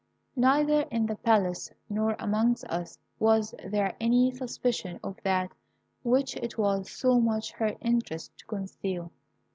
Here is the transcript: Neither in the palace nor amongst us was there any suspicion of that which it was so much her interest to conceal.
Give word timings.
Neither 0.35 0.81
in 0.89 1.05
the 1.05 1.15
palace 1.15 1.71
nor 1.87 2.15
amongst 2.17 2.65
us 2.65 2.97
was 3.19 3.53
there 3.63 3.95
any 3.99 4.31
suspicion 4.31 4.99
of 5.03 5.17
that 5.23 5.51
which 6.01 6.35
it 6.37 6.57
was 6.57 6.89
so 6.89 7.19
much 7.19 7.51
her 7.51 7.75
interest 7.81 8.35
to 8.39 8.45
conceal. 8.47 9.11